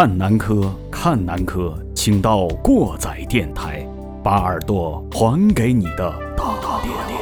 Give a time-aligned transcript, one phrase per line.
[0.00, 3.86] 看南柯，看南柯，请到过载电台，
[4.24, 7.19] 把耳朵还给你的大爹。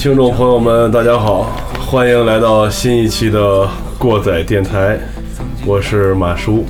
[0.00, 3.68] 听众朋友们，大家好，欢迎来到新一期的
[3.98, 4.98] 过载电台，
[5.66, 6.64] 我是马叔，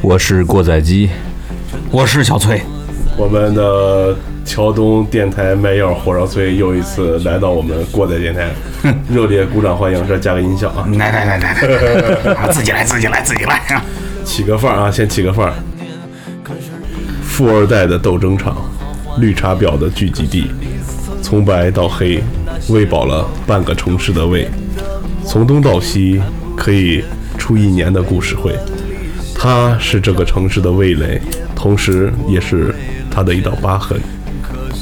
[0.00, 1.10] 我是过载机，
[1.90, 2.62] 我是小崔，
[3.18, 8.48] 我们的桥东电台卖药火烧崔又一次来到我们过载电台，
[9.12, 11.52] 热烈鼓掌欢迎，这加个音效啊，来来来来
[12.32, 13.56] 来，自己来自己来自己来。
[13.74, 13.84] 啊，
[14.24, 15.52] 起个范儿啊，先起个范儿，
[17.22, 18.56] 富二代的斗争场，
[19.18, 20.50] 绿茶婊的聚集地。
[21.20, 22.22] 从白到黑，
[22.68, 24.46] 喂饱了半个城市的胃；
[25.26, 26.20] 从东到西，
[26.56, 27.04] 可以
[27.36, 28.54] 出一年的故事会。
[29.34, 31.20] 它是这个城市的味蕾，
[31.54, 32.74] 同时也是
[33.10, 34.00] 它的一道疤痕。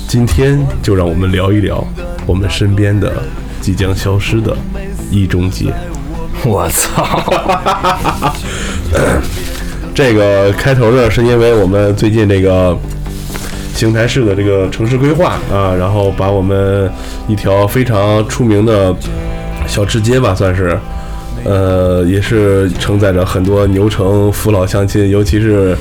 [0.07, 1.85] 今天就让我们聊一聊
[2.25, 3.21] 我们身边的
[3.61, 4.57] 即将消失的
[5.11, 5.73] 一中街。
[6.47, 7.33] 我操！
[9.93, 12.79] 这个开头呢，是因为我们最近这个。
[13.75, 16.91] 邢台市的这个城市规划啊，然后把我们
[17.27, 18.95] 一条非常出名的
[19.67, 20.79] 小吃街吧，算是，
[21.45, 25.77] 呃，也是承载着很多牛城父老乡亲，尤其是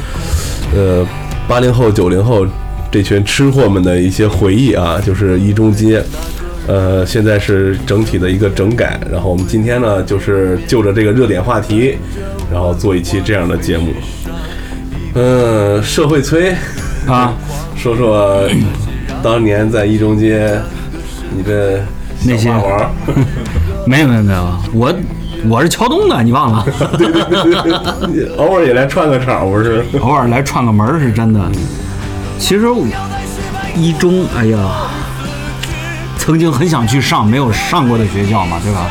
[0.75, 1.05] 呃
[1.47, 2.45] 八零后、九零后
[2.89, 6.01] 这群吃货们的一些回忆啊，就是一中街，
[6.67, 8.99] 呃，现在是整体的一个整改。
[9.11, 11.97] 然后我们今天呢，就是就着这个热点话题，
[12.51, 13.93] 然后做一期这样的节目。
[15.13, 16.55] 嗯，社会催
[17.07, 17.33] 啊。
[17.75, 18.47] 说说
[19.23, 20.59] 当年在一中街，
[21.35, 21.83] 你的
[22.25, 22.91] 那些玩
[23.87, 24.93] 没有没有没有，我
[25.49, 26.65] 我是桥东的，你忘了？
[28.37, 29.83] 偶尔也来串个场，不是？
[29.99, 31.39] 偶尔来串个门是真的。
[32.37, 32.65] 其实
[33.75, 34.57] 一中，哎呀，
[36.17, 38.87] 曾经很想去上没有上过的学校嘛，对吧？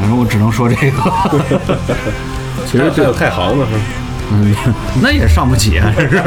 [0.00, 1.02] 反正我只能说这个。
[2.66, 4.05] 其实这有太行了，是。
[4.32, 4.54] 嗯，
[5.02, 6.22] 那也上不起啊，这是，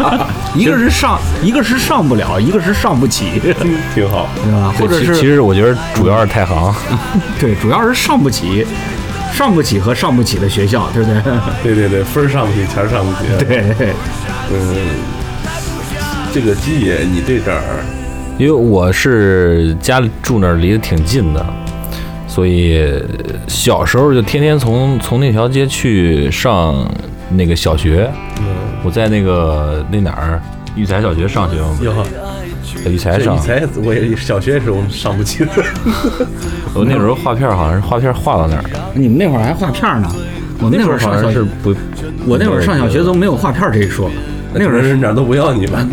[0.54, 3.40] 一个是上，一个是上不了，一个是上不起，
[3.94, 4.72] 挺好，对吧？
[4.78, 6.72] 或者是，其实我觉得主要是太行，
[7.40, 8.64] 对，主要是上不起，
[9.32, 11.22] 上不起和上不起的学校，对不对？
[11.62, 13.74] 对对对，分上不起，钱上不起，对，
[14.52, 14.76] 嗯，
[16.32, 17.84] 这个鸡爷，你这点儿，
[18.38, 21.44] 因为我是家里住那儿，离得挺近的。
[22.28, 22.80] 所以
[23.48, 26.88] 小时候就天天从从那条街去上
[27.30, 28.10] 那个小学。
[28.38, 28.44] 嗯，
[28.84, 30.40] 我在那个那哪儿
[30.76, 31.78] 育才小学上学嘛。
[31.82, 31.92] 哟，
[32.84, 33.36] 在育才上。
[33.36, 35.46] 育才我也小学的时候上不去。
[36.74, 38.64] 我那时候画片好像是画片画到那儿。
[38.94, 40.08] 你们那会儿还画片呢？
[40.62, 41.74] 我那会儿好像是不，
[42.26, 44.10] 我那会儿上小学都没有画片这一说。
[44.52, 45.88] 那会儿是哪都不要你们，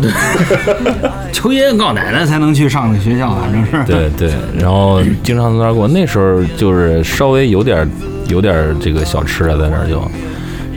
[1.32, 3.84] 求爷爷告奶奶才能去上的学校，反正是。
[3.86, 5.86] 对对，然后经常从那儿过。
[5.86, 7.88] 那时候就是稍微有点
[8.26, 10.02] 有点这个小吃的在那儿就，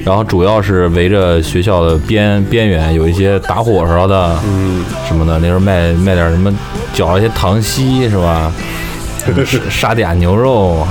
[0.05, 5.37] 然后主要是围着学校的边边缘有一些打火烧的，嗯，什么的。
[5.39, 6.53] 那时候卖卖点什么，
[6.93, 8.51] 搅一些糖稀是吧？
[9.69, 10.85] 沙嗲牛肉。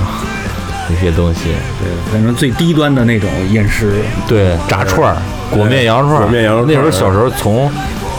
[0.93, 1.41] 那些东西，
[1.79, 3.93] 对，反正最低端的那种饮食，
[4.27, 5.15] 对，炸串儿、
[5.49, 6.23] 裹面羊肉串儿。
[6.23, 7.71] 裹面羊肉那时候小时候从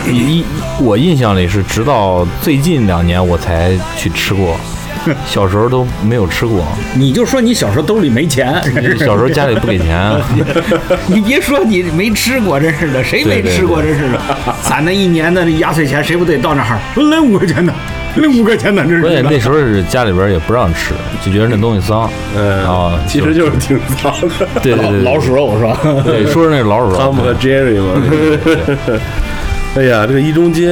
[0.08, 0.42] 一，
[0.80, 4.56] 我印象里是直到最近两年我才去吃过，
[5.26, 6.64] 小时候都没有吃过。
[6.94, 8.54] 你就说你小时候兜里没钱，
[8.98, 10.12] 小时候家里不给钱。
[11.06, 13.82] 你别说你没吃过，真是的，谁没吃过？
[13.82, 14.20] 真是的，
[14.62, 16.78] 咱那一年的压岁钱谁不得到那儿
[17.10, 17.72] 来五块钱呢？
[18.14, 18.84] 那五块钱呢？
[18.86, 19.00] 这是。
[19.00, 20.92] 关键那时候是家里边也不让吃，
[21.24, 22.10] 就觉得那东西脏。
[22.36, 24.46] 嗯啊，其实就是挺脏的。
[24.62, 25.78] 对对对，老鼠肉是吧？
[26.04, 26.98] 对，说是那老鼠肉。
[26.98, 29.00] 汤姆和 Jerry 嘛。
[29.74, 30.68] 哎呀，这个一中街，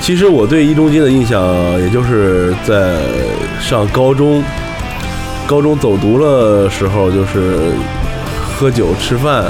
[0.00, 1.42] 其实我对一中街的印象，
[1.80, 2.98] 也就是在
[3.58, 4.42] 上高中，
[5.46, 7.56] 高中走读了时候，就是
[8.58, 9.46] 喝酒吃饭。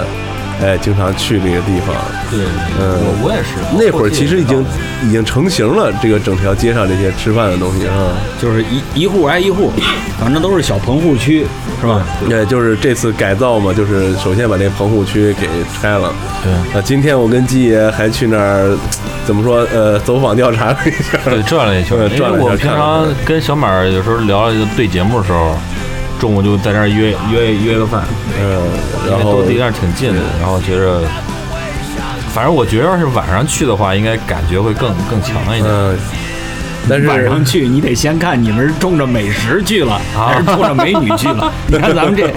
[0.63, 1.95] 哎，经常去那个地方。
[2.31, 2.41] 对，
[2.81, 3.59] 嗯，我我也是。
[3.77, 4.65] 那会儿其实已经
[5.03, 9.73] 已经成型了，这个整条街上这些吃饭的东西啊，就是一一户挨一户，
[10.19, 11.47] 反正都是小棚户区，
[11.81, 12.03] 是吧？
[12.29, 15.49] 对，就是这次改造嘛，就是首先把那棚户区给
[15.81, 16.13] 拆了。
[16.43, 16.79] 对。
[16.79, 18.77] 啊，今天我跟鸡爷还去那儿，
[19.27, 19.67] 怎么说？
[19.73, 21.99] 呃，走访调查了一下，对，转了一圈。
[22.17, 22.41] 转了一圈。
[22.41, 25.57] 我平常跟小马有时候聊对节目的时候。
[26.25, 28.03] 中午就在那儿约约约个饭，
[28.41, 28.63] 嗯，
[29.05, 31.03] 因然后为都离那儿挺近的，然后觉着，
[32.33, 35.67] 反正我觉得要是晚上去的话，应该感觉会更更强一点。
[35.71, 35.99] 嗯，
[36.89, 41.53] 但是晚上去你得先看你们是冲着美食去了，还是冲着美女去了。
[41.69, 42.33] 你看咱们这，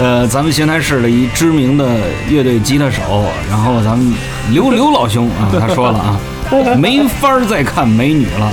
[0.00, 1.86] 呃，咱们邢台市的一知名的
[2.28, 4.12] 乐队吉他手，然后咱们
[4.50, 6.18] 刘刘老兄啊，他说了啊，
[6.76, 8.52] 没法儿再看美女了。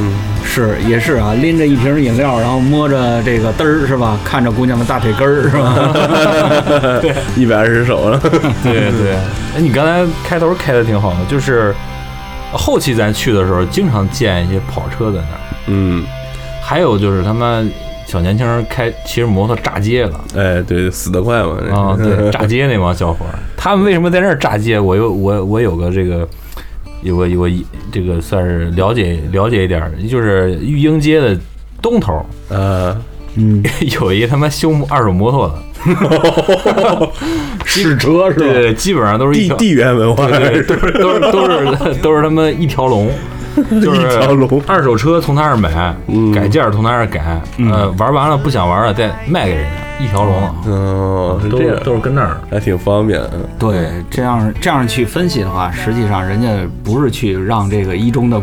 [0.00, 0.10] 嗯，
[0.54, 4.16] 是也是啊，拎着一瓶饮料，然后摸着这个嘚儿是吧？
[4.24, 5.92] 看着姑娘的大腿根儿是吧？
[7.02, 8.20] 对一百二十手了，
[8.62, 9.14] 对对，
[9.56, 11.74] 哎，你刚才开头开的挺好的，就是
[12.52, 16.04] 后期咱去的时候，经常见一些跑车在那儿，嗯，
[16.62, 17.60] 还有就是他妈
[18.06, 20.20] 小年轻人开骑着摩托炸街了。
[20.36, 24.78] 哎，对，死得快嘛，啊，对，炸街那帮小伙儿，他们为什么在那儿炸街？
[24.78, 26.28] 我有我我有个这个，
[27.04, 27.50] 有个有个
[27.92, 31.38] 这个算是了解了解一点儿，就是育英街的
[31.80, 32.24] 东头儿
[32.56, 32.96] 啊，
[33.36, 33.62] 嗯，
[34.00, 35.54] 有一他妈修二手摩托的，
[37.64, 38.46] 试车是吧？
[38.46, 43.10] 对对，基本上都是一条，地地缘文化，对，都是都是都是 都是他妈一条龙。
[43.80, 47.40] 就是一条龙二手车从他那儿买，嗯改件儿从他那儿改，
[47.70, 52.40] 呃，玩完了不想玩了再卖给人家，一条龙，嗯，是都这样，都是跟那儿。
[52.50, 56.48] 还挺方便，嗯对，这样这样去分析的话，实际上人家
[56.82, 58.40] 不是去让这个一中的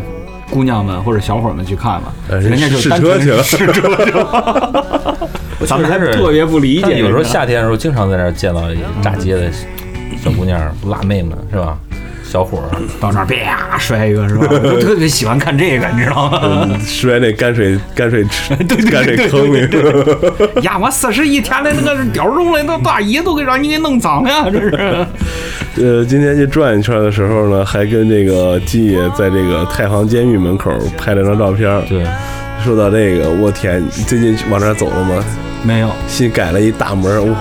[0.50, 5.18] 姑娘们或者小伙们去看了，呃人家就试单纯车去了 试车去了。
[5.66, 8.62] 咱们还是特别不理解，有时候夏天的时候，经常在那儿见到
[9.00, 9.50] 炸街的
[10.22, 11.78] 小姑娘、辣妹们，是吧？
[12.32, 12.64] 小伙儿，
[12.98, 14.46] 到那儿啪摔一个是吧？
[14.50, 16.40] 我就特别喜欢看这个，你知道吗？
[16.42, 25.06] 嗯摔那泔水泔水池 泔水坑里，呀，我四十一天的那个貂绒的那大衣都给让你给弄脏呀，这是。
[25.76, 31.68] 呃，今天去转一圈的时候呢，还跟这个金爷在这个太行监狱门口拍了张照片。
[31.86, 32.02] 对，
[32.64, 35.22] 说到这个，我天，你最近往那儿走了吗？
[35.62, 37.36] 没有，新改了一大门，哇！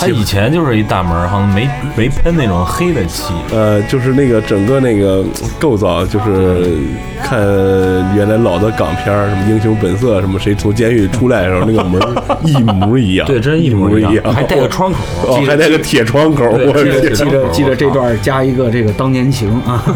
[0.00, 3.32] 它以前就是一大门儿，好像没没喷那种黑的漆。
[3.52, 5.24] 呃，就是那个整个那个
[5.58, 6.76] 构造，就是
[7.22, 7.38] 看
[8.14, 14.98] 原来老的港片儿，什么《英雄本色》，什么谁从监狱出来的时候，那个门儿 一模一样，对，真一模模一样，还带个窗口。
[15.26, 16.84] 哦，还带个铁窗口，我的
[17.14, 17.48] 记得！
[17.50, 19.82] 记得这段加一个这个当年情啊，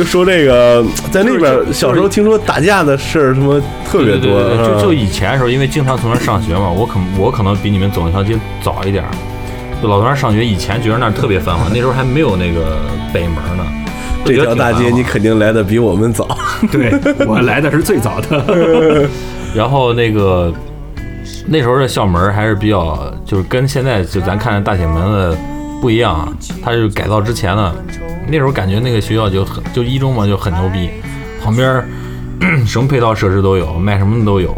[0.00, 0.82] 就说这个
[1.12, 9.10] 在那边小时候听说打架的事儿，什么特别多，对对，就就嗯以前的时候，因为经常从那儿上学嘛，我可我可能比你们走那条街早一点儿。
[9.82, 12.78] 就老从那儿上学，以前觉得那儿特别繁华， 那时候还没有那个
[13.12, 13.64] 北门呢。
[14.24, 15.02] 这条大街你。
[15.02, 16.26] 肯定来的比我们早。
[16.72, 16.90] 对
[17.26, 19.06] 我来的是最早的。
[19.54, 20.50] 然后那个
[21.46, 25.36] 那时候的校门还是比较，就是跟现在就咱看的大铁门的
[25.80, 26.32] 不一样啊。
[26.62, 27.74] 它是改造之前呢，
[28.28, 30.90] 那时候感觉那个学校就很就一中嘛就很牛逼，
[31.42, 31.84] 旁边
[32.66, 34.54] 什么配套设施都有，卖什么的都有，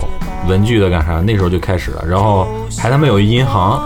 [0.48, 2.04] 文具的干啥，那时候就开始了。
[2.08, 2.46] 然后
[2.78, 3.80] 还他妈有银行，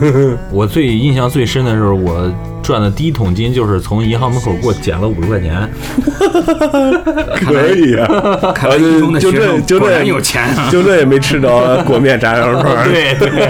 [0.52, 2.32] 我最印象最深的是我。
[2.62, 5.70] 赚的第一桶金就是从银行门口给我捡了五十块钱，
[7.46, 12.84] 可以啊，看来一中的就学生这就这果然有钱啊，就这也没吃着裹面炸羊肉串儿。
[12.88, 13.48] 对 对，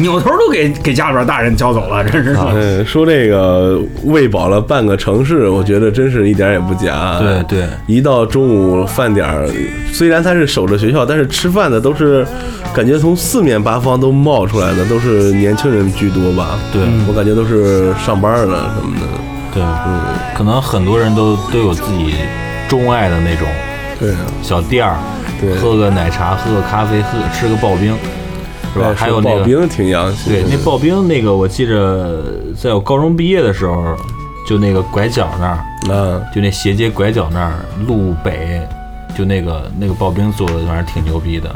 [0.00, 2.36] 扭头都给给家里边大人交走了， 真是。
[2.38, 7.18] 嗯，说这个喂饱了半个城市，我觉得真是一点也不假。
[7.18, 9.48] 对对，一到中午饭点儿，
[9.92, 12.26] 虽然他是守着学校，但是吃饭的都是
[12.74, 16.58] 感觉从四面八方都冒出来的，都是年轻人居多吧？
[16.72, 19.06] 对我感觉都是上班的什么的。
[19.54, 20.00] 对，嗯，
[20.36, 22.14] 可能很多人都都有自己
[22.68, 23.48] 钟爱的那种
[23.98, 24.96] 对啊，小店儿，
[25.40, 27.96] 对喝个奶茶，喝个咖啡，喝吃个刨冰，
[28.72, 28.86] 是吧？
[28.88, 30.30] 哎还有那个刨冰挺洋气。
[30.30, 32.22] 对，那刨冰那个，我记着
[32.56, 33.96] 在我高中毕业的时候，
[34.48, 35.58] 就那个拐角那儿，
[35.90, 37.52] 嗯，就那斜街拐角那儿，
[37.86, 38.60] 路北，
[39.16, 41.54] 就那个那个刨冰做的玩意儿挺牛逼的。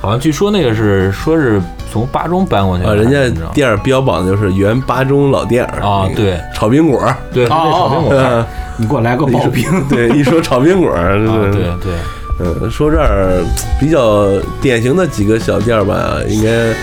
[0.00, 1.58] 好像据说那个是说是
[1.90, 11.18] 从八中搬过去的，啊，人家店儿标榜的就是原八中老店儿啊对炒冰果儿，对，那炒冰我看嗯， 你给我来个刨冰，对，一说炒冰果儿，
[11.50, 11.94] 对对。
[12.40, 13.44] 嗯，说这儿
[13.78, 14.28] 比较
[14.60, 16.74] 典型的几个小店吧，应该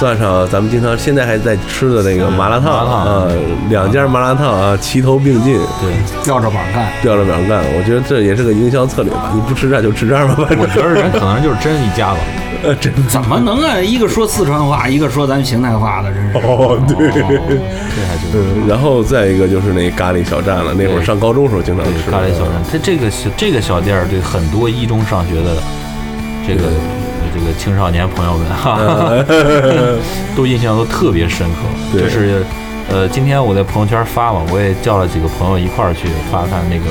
[0.00, 3.28] 算上咱们经常现在还在吃的那个麻辣烫啊，
[3.68, 6.90] 两家麻辣烫啊齐头并进，对，吊着膀干。
[7.02, 9.30] 吊着膀干，我觉得这也是个营销策略吧。
[9.34, 12.20] 你不吃这就吃这儿吧，反正我觉得人可能就是真一家子。
[12.64, 13.78] 呃真怎么能啊？
[13.78, 16.38] 一个说四川话，一个说咱邢台话的，真是。
[16.38, 17.10] 哦对。
[17.12, 25.56] 这还真然后再一个就是那咖喱小站了，那会儿上高中时候经常吃咖喱小站，它这个小这个小店儿对很多一中上学的
[26.46, 26.70] 这个
[27.32, 28.78] 这个青少年朋友们哈，
[30.36, 31.98] 都印象都特别深刻。
[31.98, 32.44] 就是
[32.88, 36.86] 呃，今天我在朋友圈发嘛，我也叫了几个朋友一块儿去发看那个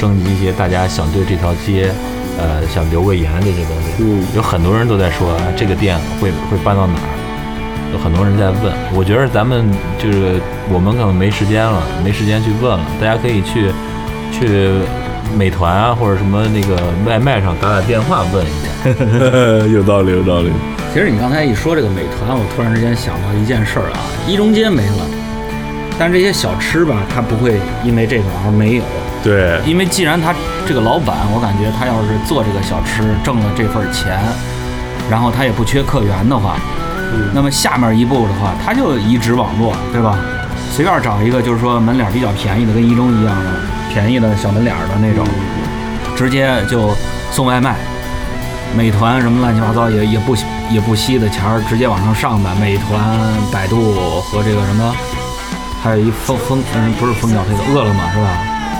[0.00, 1.92] 征集一些大家想对这条街
[2.38, 4.24] 呃，想留个言这些东西，嗯。
[4.34, 8.72] 有很多人都在说、啊、这个店会会搬到哪儿，有很多人在问。
[8.94, 10.40] 我觉得咱们就是
[10.72, 13.70] 我们可能没时间了，没时间去问了，大家可以去
[14.32, 14.80] 去
[15.36, 19.66] 美团啊或者什么那个外卖上打打电话问一下。
[19.72, 20.50] 有道理，有道理。
[20.92, 25.06] 其实你刚才一说这个美团，我突然之间想到一件事儿啊，一中街没了，
[25.98, 28.82] 但这些小吃吧，它不会因为这个而没有，
[29.24, 30.34] 对，因为既然他
[30.66, 34.20] 这个老板，我感觉他要是做这个小吃挣了这份钱，
[35.10, 36.56] 然后他也不缺客源的话，
[37.32, 40.18] 那么下面一步的话，他就移植网络，对吧？
[40.70, 43.50] 随便找一个就是说门脸比较便宜的，跟一中一样的
[43.92, 45.26] 便宜的小门脸儿的那种，
[46.16, 46.90] 直接就
[47.30, 47.76] 送外卖。
[48.74, 50.34] 美团什么乱七八糟也也不
[50.70, 52.50] 也不惜的钱儿，直接往上上呗。
[52.58, 52.98] 美团、
[53.52, 54.94] 百度和这个什么，
[55.82, 58.28] 还有一蜂蜂嗯不是蜂鸟这个饿了么是吧？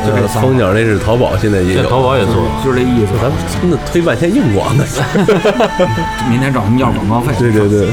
[0.02, 1.88] 就这呃，蜂鸟那是淘宝，现在也，有。
[1.90, 2.36] 淘宝也做。
[2.64, 3.12] 就是这意思。
[3.20, 4.84] 咱们真的推半天硬广呢。
[6.30, 7.34] 明天找他们要广告费。
[7.38, 7.88] 对对对，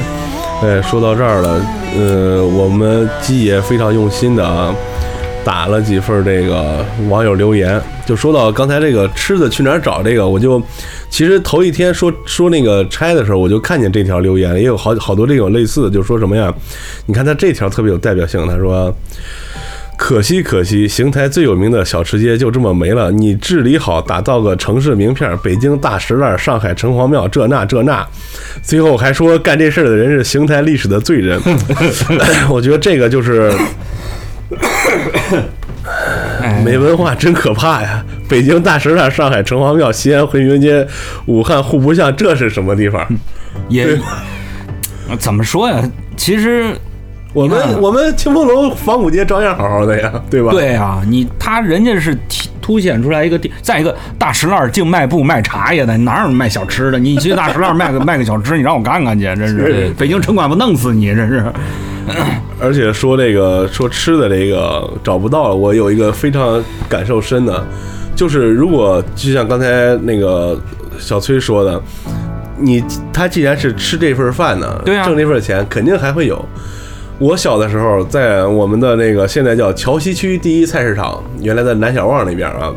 [0.62, 1.60] 哎，说到这儿了，
[1.96, 4.74] 呃，我们鸡爷非常用心的啊，
[5.44, 10.62] 打了几份这个网友留言，就说到刚才这个吃的去哪儿找这个，我就
[11.08, 16.52] 其实头一天说说那个拆的时候，我就看见这条留言，也有好好多这种类似的，就说什么呀？
[17.06, 18.94] 你看他这条特别有代表性，他说。
[20.02, 23.12] 可惜可惜，邢台最有名的小吃街就这么没了。
[23.12, 28.02] 你治理好，打造个城市名片，北京大石烂，上海城隍庙，这那这那，
[28.62, 31.38] 最后还说干这事的人是邢台历史的罪人。
[32.48, 33.52] 我觉得这个就是
[36.64, 38.04] 没文化，真可怕呀！
[38.28, 40.86] 北京大石烂，上海城隍庙，西安回民街，
[41.26, 43.06] 武汉户部巷，这是什么地方？
[43.68, 43.98] 也
[45.18, 45.82] 怎么说呀？
[46.16, 46.74] 其实
[47.32, 50.50] 我们我们清风楼仿古街照样好好的呀，对吧？
[50.50, 56.98] 对啊，你他人家是体凸显出来一个地，再一个大石烂儿净卖布卖茶叶的，哪有卖小吃的？
[56.98, 61.44] 你去大石烂儿卖个卖个小吃，你让我干干去，真是是北京城管不弄死你，真是。
[62.60, 67.64] 而且说这个说吃的这个找不到了，我有一个非常感受深的，
[68.14, 70.58] 就是如果就像刚才那个
[70.98, 71.80] 小崔说的，
[72.58, 76.44] 你他既然是吃这份饭呢，对啊挣这份钱肯定还会有。
[77.18, 82.72] 我小的时候，在我们的那个现在叫桥西区第一菜市场，原来在南小旺那边啊，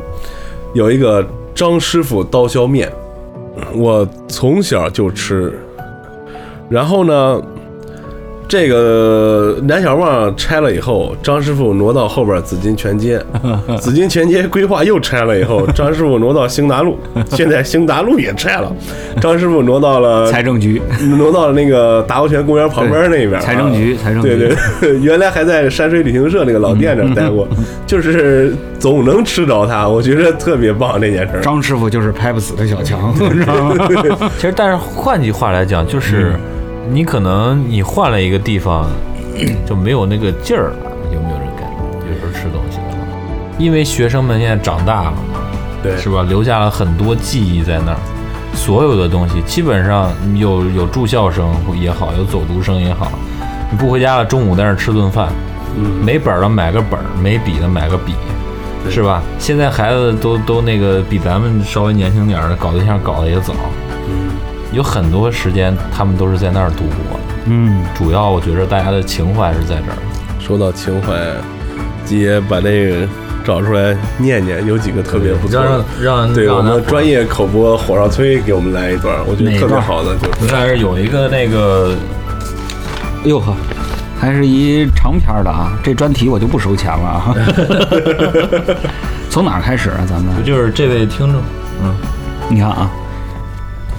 [0.73, 1.25] 有一个
[1.55, 2.91] 张师傅刀削面，
[3.73, 5.57] 我从小就吃。
[6.69, 7.41] 然后呢，
[8.47, 13.19] 这个南小旺拆了以后，张师傅挪到后边紫金泉街，
[13.81, 16.99] 紫金泉街规划又拆了以后， 张师傅挪到兴达路，
[17.31, 18.71] 现在兴达路也拆了，
[19.19, 20.81] 张师傅挪到了财政局，
[21.17, 27.47] 挪到了那个达活泉公园旁边那边啊，财政局财政局对对对，原来还在山水旅行社那个老店那待过，
[27.87, 31.41] 就是总能吃着他，我觉得特别棒这件事儿。
[31.41, 33.87] 张师傅就是拍不死的小强，你知道吗？
[34.37, 36.33] 其实，但是换句话来讲，就是
[36.89, 38.89] 你可能你换了一个地方，
[39.65, 40.75] 就没有那个劲儿了。
[41.13, 41.69] 有没有人感
[42.01, 42.09] 觉？
[42.09, 42.97] 有时候吃东西的话，
[43.57, 45.39] 因为学生们现在长大了嘛，
[45.81, 46.23] 对，是吧？
[46.23, 47.97] 留下了很多记忆在那儿，
[48.53, 51.49] 所有的东西基本上有有住校生
[51.79, 53.11] 也好，有走读生也好，
[53.71, 55.29] 你不回家了，中午在那儿吃顿饭，
[55.77, 58.13] 嗯，没本儿的买个本儿，没笔的买个笔，
[58.89, 59.21] 是吧？
[59.39, 63.53] 现在孩子都都那个比咱们稍微年轻点儿的，搞对象搞得也早，
[64.07, 64.29] 嗯
[64.73, 67.19] 有很多时间他们都是在那儿度过。
[67.45, 69.97] 嗯，主要我觉得大家的情怀是在这儿。
[70.39, 71.13] 说到情怀，
[72.03, 73.07] 吉爷把那个
[73.45, 75.85] 找出来念念，有几个特别不错让的。
[76.01, 81.95] 让让对我们专业口播火烧崔给我们来一段，我觉得特别好的就是但是有一个那个
[83.23, 83.53] 哎呦呵，
[84.19, 87.35] 还是一长篇的啊，这专题我就不收钱了啊。
[89.29, 90.05] 从哪儿开始啊？
[90.07, 91.41] 咱们不就是这位听众，
[91.83, 91.95] 嗯，
[92.49, 92.89] 你看啊，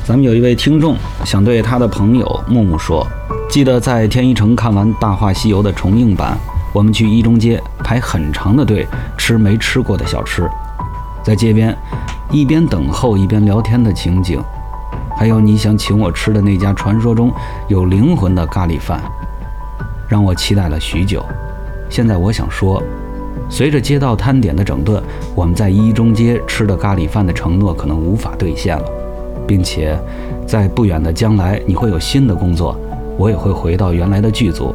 [0.06, 0.94] 咱们有一位听众
[1.24, 3.06] 想对他的朋友木木说，
[3.48, 6.36] 记得在天一城看完《大话西游》的重映版，
[6.74, 10.46] 我们去一中街排很长的队吃没吃过的小吃，
[11.24, 11.74] 在街边
[12.30, 14.38] 一边等候一边聊天的情景，
[15.16, 17.32] 还有你想请我吃的那家传说中
[17.68, 19.00] 有灵魂的咖喱饭，
[20.06, 21.24] 让我期待了许久。
[21.88, 22.82] 现在我想说，
[23.48, 25.02] 随着街道摊点的整顿，
[25.34, 28.84] 我们在一中街吃的咖喱饭的承诺可能无法兑现了，
[29.46, 29.98] 并且
[30.46, 32.76] 在不远的将来，你会有新的工作，
[33.16, 34.74] 我也会回到原来的剧组，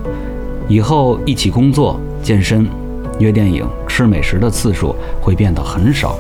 [0.68, 2.68] 以后一起工作、健身、
[3.20, 6.16] 约电影、吃美食的次数会变得很少。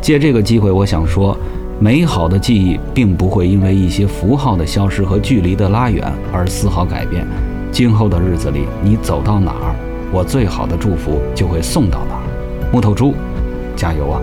[0.00, 1.36] 借这个机会，我想说，
[1.78, 7.26] 美好的记忆并不会因为一些符号的消失和距离的拉远而丝毫改变。
[7.72, 9.74] 今后的日子里，你走到哪儿，
[10.12, 12.22] 我最好的祝福就会送到哪儿。
[12.72, 13.14] 木头猪，
[13.76, 14.20] 加油啊！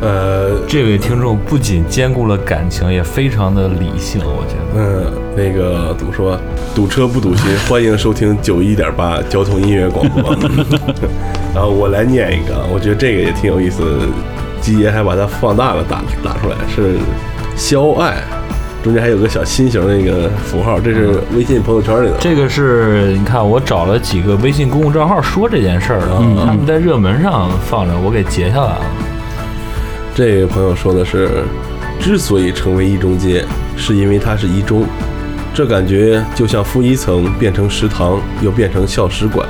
[0.00, 4.80] 呃，这位听众不仅兼顾了感情，也非常的理性，我觉得。
[4.80, 6.38] 嗯，那个怎么说？
[6.74, 10.34] 堵车不堵心，欢迎收听九一点八交通音乐广播。
[11.54, 13.82] 然后我来念一个，啊，我觉得这个也挺有意思。
[14.60, 16.98] 基爷还把它放大了，打打出来是
[17.56, 18.22] 肖爱，
[18.82, 22.14] 中间还有个小心形的一个符号，这是微信朋友圈里的。
[22.20, 28.82] 这个是你看，我找了几个微信公众账号说这件事儿的，他们在热门上放着，我给截下来了。
[30.20, 31.30] 这位朋友说的是，
[31.98, 33.42] 之所以成为一中街，
[33.74, 34.84] 是因为它是一中，
[35.54, 39.48] 这感觉就像负一层变成食堂，又变成校史馆，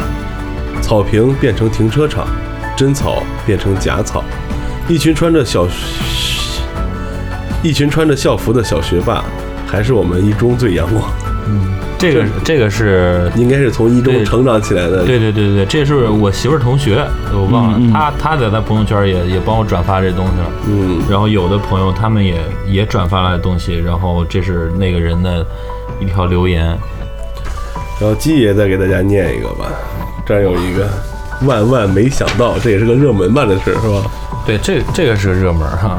[0.80, 2.24] 草坪变成停车场，
[2.76, 4.22] 真草变成假草，
[4.88, 5.66] 一群穿着小，
[7.64, 9.24] 一群穿着校服的小学霸，
[9.66, 11.89] 还是我们一中最阳光。
[12.00, 15.04] 这个这个是应该是从一中成长起来的。
[15.04, 20.50] 对对对对，这是我媳妇儿同学，我忘了，嗯嗯她她在她朋友圈也也帮我转发这东西了。
[20.66, 25.44] 嗯，然后有的朋友他们也也转发了东西，然后这是那个人的
[26.00, 26.64] 一条留言，
[28.00, 29.66] 然后鸡爷再给大家念一个吧，
[30.24, 30.88] 这儿有一个，
[31.42, 33.44] 万万没想到，这也是个热门吧？
[33.44, 34.10] 这是是吧？
[34.46, 35.98] 对，这这个是个热门儿哈，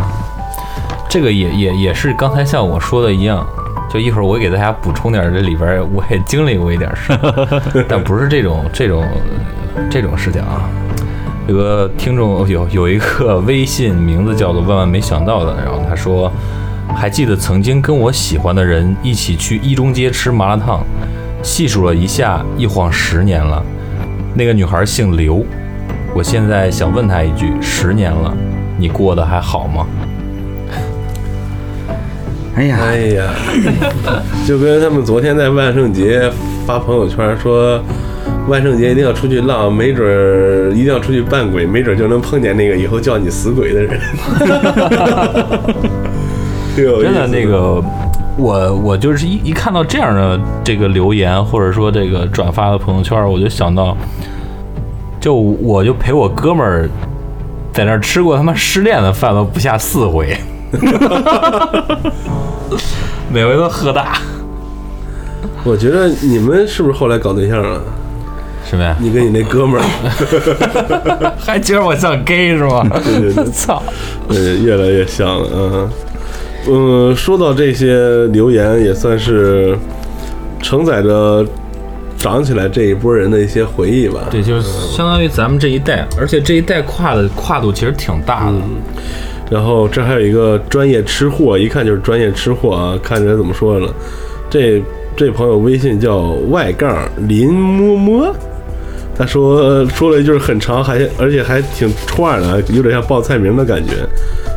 [1.08, 3.46] 这个也也也是刚才像我说的一样，
[3.94, 9.04] 就一会儿我给大家补充点这里边儿我也经历过一点儿事儿， 但不是这种这种
[9.90, 10.70] 这种事情啊。
[11.48, 16.32] 有个听众有有一个微信名字叫做万万没想到的，然后他说，
[16.96, 20.82] 还记得曾经跟我喜欢的人一起去一中街吃麻辣烫，
[21.44, 23.62] 细数了一下，一晃十年了。
[24.34, 25.44] 那个女孩姓刘，
[26.16, 28.34] 我现在想问她一句：十年了，
[28.78, 29.86] 你过得还好吗？
[32.56, 33.34] 哎呀，哎呀，
[34.46, 36.30] 就跟他们昨天在万圣节
[36.66, 37.82] 发朋友圈说，
[38.48, 44.00] 万圣节一定要出去浪，没准儿一定要出去扮鬼，没准儿就能碰见那个以后叫你死鬼的人。
[46.76, 47.82] 挺有意思真的那个，
[48.38, 53.96] 我我就是一一看到这样的这个留言，或者说这个转发的朋友圈，我就想到，
[55.20, 56.90] 就我就陪我哥们儿
[57.74, 60.36] 在那儿吃过他妈失恋的饭都不下四回，
[63.32, 64.18] 每回都喝大，
[65.64, 67.82] 我觉得你们是不是后来搞对象了？
[68.64, 68.96] 什么呀？
[69.00, 69.84] 你跟你那哥们儿，
[71.38, 72.86] 还觉得我像 gay 是吗？
[73.04, 73.82] 对对对 操！
[74.30, 75.90] 呃，越来越像了，嗯
[76.70, 79.78] 嗯，说到这些留言，也算是
[80.62, 81.46] 承载着
[82.18, 84.22] 长起来这一波人的一些回忆吧。
[84.30, 88.54] 对，就是相当于咱们这一代，而且这一代跨的跨度其实挺大的。
[89.52, 92.98] 然后这还有一个专业吃货，一看就是专业吃货啊！
[93.04, 93.88] 看着怎么说呢？
[94.50, 94.82] 这
[95.14, 98.34] 这朋友微信叫外杠林摸摸，
[99.18, 104.08] 他说说了一句很长，还而且还挺串的，有点像报菜名的感觉。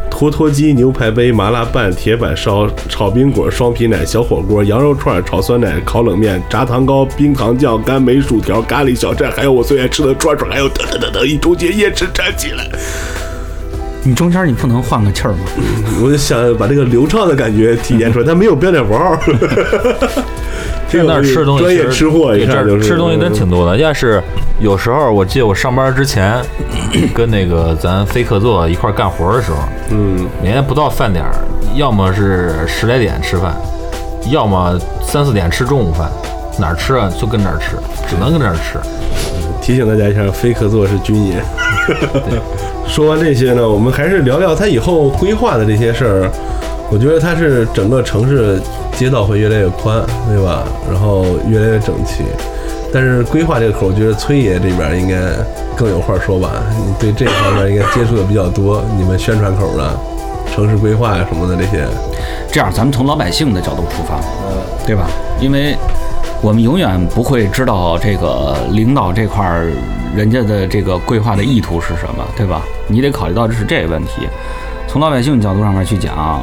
[0.08, 12.64] 坨坨鸡、牛排杯、麻辣拌、铁板烧、炒冰果、双皮奶、小火锅、羊肉串、炒酸奶、烤冷面、炸糖糕、冰糖酱、干梅薯条、咖喱小菜，还有我最爱吃的串串，还有等等等等，一中间夜市站起来。
[14.04, 15.38] 你中间你不能换个气儿吗？
[16.02, 19.18] 我就想把这个流畅的感觉体现出来，他没有标点符号。
[20.88, 23.76] 这那儿吃的东西专业吃货，一对这儿看就是吃东西真挺多的。
[23.76, 24.22] 要是
[24.60, 26.40] 有时候我记得我上班之前
[27.12, 29.58] 跟那个咱飞客座一块干活的时候，
[29.90, 31.32] 嗯，每天不到饭点儿，
[31.74, 33.56] 要么是十来点吃饭，
[34.30, 36.08] 要么三四点吃中午饭。
[36.56, 37.10] 哪儿吃啊？
[37.20, 37.74] 就跟哪儿吃，
[38.08, 38.78] 只能跟哪儿吃。
[39.64, 41.42] 提醒大家一下，非客座是军爷。
[42.86, 46.30] 说完这些呢，我们还是聊聊他以后规划的这些事儿。
[46.90, 48.60] 我觉得他是整个城市
[48.94, 50.64] 街道会越来越宽，对吧？
[50.86, 52.24] 然后越来越整齐。
[52.92, 55.16] 但是规划这个口，我觉得崔爷这边应该
[55.74, 56.62] 更有话说吧？
[56.76, 59.98] 你对这方面应该接触的比较多，你们宣传口的、
[60.54, 61.86] 城市规划呀什么的这些。
[62.52, 64.20] 这样，咱们从老百姓的角度出发，
[64.84, 65.08] 对吧？
[65.40, 65.74] 因为
[66.44, 69.72] 我们永远不会知道这个领导这块儿
[70.14, 72.60] 人家的这个规划的意图是什么，对吧？
[72.86, 74.28] 你得考虑到这是这个问题。
[74.86, 76.42] 从老百姓角度上面去讲，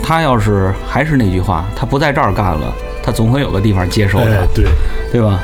[0.00, 4.42] 他要是还是那句话，他不在这儿干了，他总会有个地方接受的。
[4.42, 4.64] 哎，对，
[5.10, 5.40] 对吧？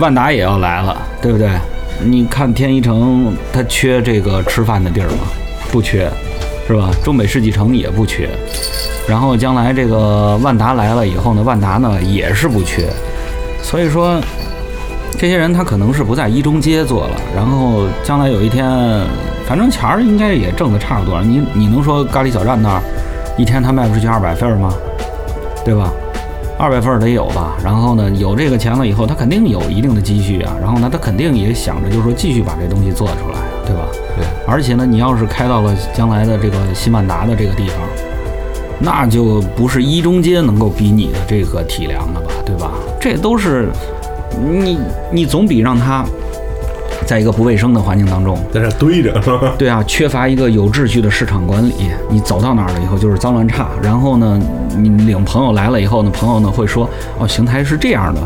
[0.00, 1.48] 万达也要来了，对不对？
[2.02, 5.18] 你看天一城，它缺这个吃饭的地儿吗？
[5.70, 6.10] 不缺，
[6.66, 6.90] 是吧？
[7.04, 8.28] 中北世纪城也不缺。
[9.08, 12.88] 然后将来这个万达来了以后呢，万达呢也是不缺。
[13.62, 14.20] 所以说，
[15.18, 18.66] 这些人他可能是不在一中街做了，然后将来有一天，
[19.46, 21.24] 反正钱儿应该也挣得差不多了。
[21.24, 22.82] 你你能说咖喱小站那儿
[23.36, 24.72] 一天他卖不出去二百份儿吗？
[25.64, 25.92] 对吧？
[26.58, 33.88] 二百份儿得有吧，然后呢，有这个钱了以后，他肯定有一定的积蓄啊，然后呢，他肯定也想着就是说继续把这东西做出来，对吧？
[34.16, 37.76] 对，而且呢，你要是开到了将来的这个新万达的这个地方，
[38.80, 42.72] 那就不是一中街能够比拟的这个体量了吧，对吧？
[43.00, 43.68] 这都是
[44.40, 44.78] 你
[45.12, 46.04] 你总比让他
[47.06, 49.20] 在一个不卫生的环境当中，在这堆着？
[49.58, 51.74] 对啊，缺乏一个有秩序的市场管理。
[52.08, 54.40] 你走到哪儿了以后就是脏乱差，然后呢，
[54.76, 56.88] 你领朋友来了以后呢，朋友呢会说，
[57.18, 58.20] 哦，邢台是这样的。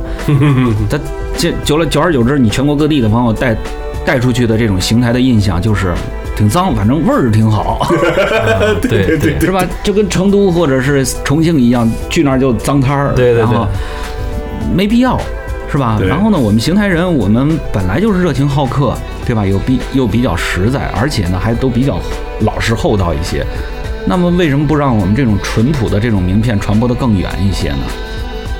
[0.91, 0.99] 他
[1.37, 3.57] 这久了久而久之，你全国各地的朋友带
[4.05, 5.95] 带出去的这种邢台的印象就是
[6.37, 7.87] 挺脏，反正味儿挺好，
[8.83, 9.65] 对对是吧？
[9.83, 13.67] 就跟成都或者是重庆一样，去那儿就脏摊儿，对对对然后
[14.75, 15.21] 没必要。
[15.71, 15.99] 是吧？
[16.07, 19.45] 然后呢，我们邢台人，我们本来就是热情好客，对吧？
[19.45, 21.99] 又比又比较实在，而且呢，还都比较
[22.43, 23.45] 老实厚道一些。
[24.07, 27.79] 那么为什么不让我们这种淳朴的这种名片传播的更远一些呢？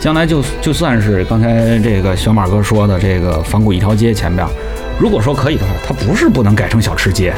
[0.01, 4.45] 将来就就算是刚才这个小马哥说的这个仿古一条街前边，
[4.99, 7.33] 如果说可以的话，它不是不能改成小吃街，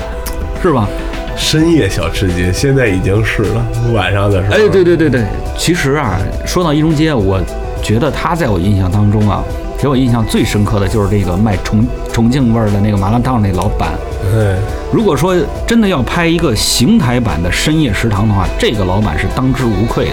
[0.62, 0.88] 是吧？
[1.36, 4.54] 深夜小吃街现在已经是了，晚上的时候。
[4.54, 5.22] 哎，对对对对，
[5.56, 7.38] 其实啊，说到一中街，我
[7.82, 9.44] 觉得他在我印象当中啊，
[9.78, 13.90] 给我印象最深刻的就是这个卖重重庆味儿的那个麻辣烫那老板。
[14.34, 14.56] 哎，
[14.90, 20.12] 如果说真的要拍一个邢台版的深夜食堂的话，这个老板是当之无愧的。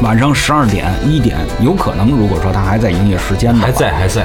[0.00, 4.24] 晚上十二点、一点，有可能如果说他还在营业时间的话还在还在，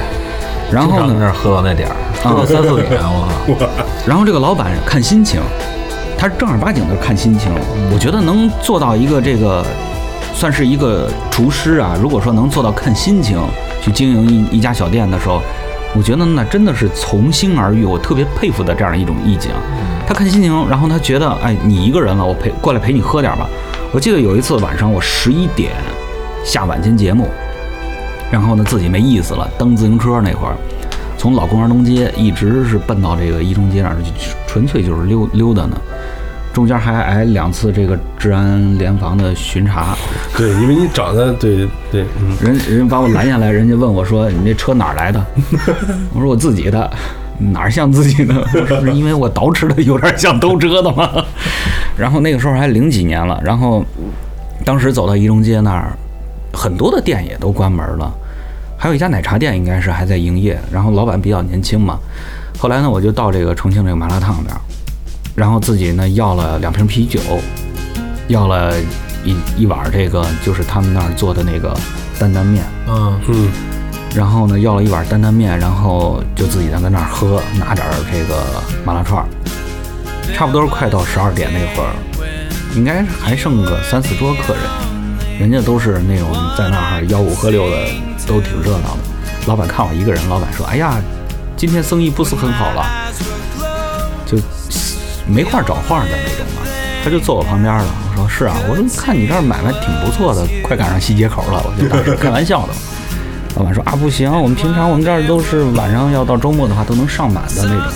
[0.74, 3.00] 然后呢那儿喝到那点儿，喝到三四点，
[3.48, 3.68] 我靠，
[4.08, 5.40] 然后这个老板看心情，
[6.18, 7.52] 他正儿八经的看心情。
[7.94, 9.64] 我觉得能做到一个这个，
[10.34, 11.96] 算是一个厨师啊。
[12.02, 13.38] 如果说能做到看心情
[13.82, 15.42] 去经营一一家小店的时候，
[15.96, 19.52] 我觉得那真的是从心而欲，我特别佩服的这样一种意境。
[20.08, 23.48] 他看心情，然后他觉得，哎，你一个人了，我陪过来陪你喝点吧。
[23.92, 25.72] 我记得有一次晚上我十一点
[26.44, 27.30] 下晚间节目，
[28.32, 30.56] 然后呢自己没意思了，蹬自行车那会儿。
[31.18, 34.12] 从老公园东街一直是奔到这个一中街那儿，就
[34.48, 35.78] 纯粹就是溜溜达呢。
[36.52, 39.96] 中间还挨两次这个治安联防的巡查，
[40.38, 45.26] 对，因为你长得对对，嗯，人人把我拦下来，人家问我说：“你这车哪儿来的？”
[46.14, 46.90] 我说：“我自己的。”
[47.52, 48.36] 哪儿像自己的？
[48.54, 51.10] 我说是因为我捯饬的有点像兜车的吗。
[51.98, 53.84] 然后那个时候还零几年了，然后
[54.64, 55.92] 当时走到一中街那儿，
[56.54, 58.14] 很多的店也都关门了，
[58.78, 61.98] 还有一家奶茶店应该是还在营业，然后老板比较年轻嘛。
[62.60, 64.62] 后来呢，我就到这个重庆这个麻辣烫那儿，
[65.36, 67.20] 然后自己呢要了两瓶啤酒，
[68.28, 68.74] 要了
[69.26, 71.76] 一一碗这个就是他们那儿做的那个
[72.20, 73.50] 担担面，嗯，嗯，
[74.16, 78.44] 然后呢要了一碗担担面，然后就自己在那儿喝，拿点儿这个
[78.86, 79.28] 麻辣串儿，
[80.34, 81.96] 差不多快到十二点那会儿，
[82.76, 84.64] 应该还剩个三四桌客人，
[85.40, 87.88] 人家都是那种在那儿吆五喝六的，
[88.28, 89.00] 都挺热闹的。
[89.48, 90.96] 老板看我一个人，老板说：“哎呀，
[91.58, 92.86] 今天生意不是很好了。”
[94.26, 94.38] 就
[95.28, 96.62] 没话找话的那种嘛。
[97.04, 97.86] 他就坐我旁边了。
[98.12, 102.74] 我说：“是啊，我说看你这儿买卖挺不错的，快赶上西街口了。”我就当时开玩笑的。
[103.56, 107.92] 老板说：“啊，不行，我们平常我们这儿都是晚上要到周末的话都能上满的那种。”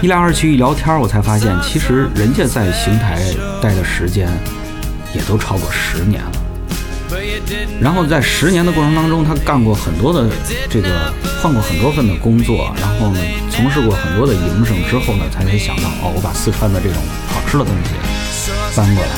[0.00, 3.18] 一来二去一聊天，我才发现，其实人家在邢台
[3.60, 4.28] 待的时间
[5.14, 6.32] 也都超过十年了。
[7.80, 10.28] 然后在十年的过程当中，他干过很多的
[10.68, 16.96] 这个，换过很多份的工作，然后呢，从事过很多的营生之后呢，才才想到哦，我把四川的这种
[17.28, 17.94] 好吃的东西
[18.74, 19.10] 搬过来。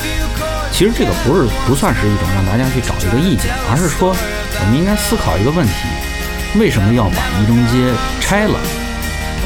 [0.71, 5.73] 其实这个不是不算是一种让大家去找一个意见，而是说我们应该思考一个问题：
[6.59, 8.59] 为什么要把一中街拆了？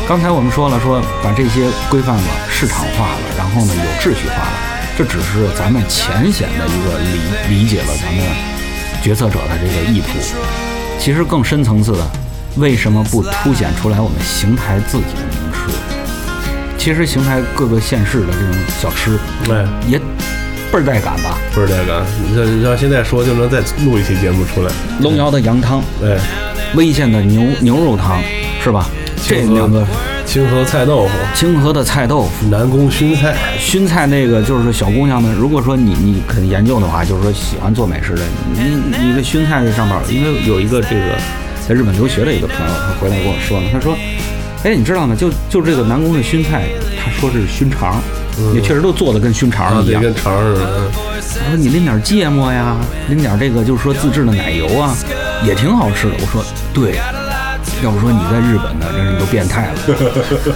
[0.10, 4.58] 刚才我们说了，说把这些规范了、市场化了，然后呢有秩序化了，
[4.98, 8.24] 这只是咱们浅显的一个理理解了咱们
[9.02, 10.08] 决策者的这个意图。
[11.00, 12.08] 其实更深层次的，
[12.58, 15.72] 为什么不凸显出来我们邢台自己的名吃？
[16.78, 19.98] 其实邢台各个县市的这种小吃对，也
[20.72, 21.38] 倍儿带感吧。
[21.56, 22.06] 倍儿带感。
[22.28, 24.72] 你像你要现在说，就能再录一期节目出来。
[25.00, 26.18] 龙窑的羊汤，对，
[26.76, 28.22] 威县的牛牛肉汤，
[28.64, 28.88] 是吧？
[29.32, 29.88] 这两个
[30.26, 32.50] 清河菜豆腐，清河的菜豆腐。
[32.50, 38.22] 南宫熏菜，熏菜那个就是小姑娘们，如果说你你肯研究的话，就是说喜欢做美食的，
[38.54, 38.76] 你
[39.08, 41.18] 你这熏菜这上面，因为有一个这个
[41.66, 43.96] 在日本留学的一个朋友，他回来跟我说呢，他说，
[44.66, 45.16] 哎，你知道吗？
[45.16, 46.66] 就就这个南宫的熏菜，
[47.02, 48.02] 他说是熏肠，
[48.54, 50.04] 也确实都做的跟熏肠一样。
[50.04, 50.92] 跟肠似的。
[51.40, 52.76] 他说你淋点芥末呀，
[53.08, 54.94] 淋点这个就是说自制的奶油啊，
[55.48, 56.16] 也挺好吃的。
[56.20, 57.00] 我说对，
[57.84, 59.74] 要不说你在日本呢，真是一个变态了。